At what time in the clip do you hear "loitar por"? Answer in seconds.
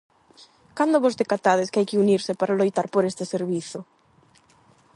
2.59-3.03